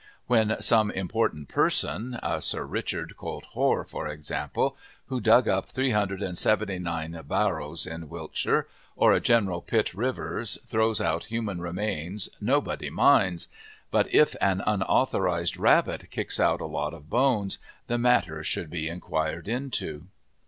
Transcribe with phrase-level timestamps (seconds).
[0.25, 4.75] When some important person a Sir Richard Colt Hoare, for example,
[5.09, 11.61] who dug up 379 barrows in Wiltshire, or a General Pitt Rivers throws out human
[11.61, 13.47] remains nobody minds,
[13.91, 18.87] but if an unauthorized rabbit kicks out a lot of bones the matter should be
[18.89, 20.07] inquired into.